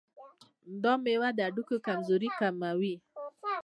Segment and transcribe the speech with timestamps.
[0.83, 2.95] دا مېوه د هډوکو کمزوري کموي.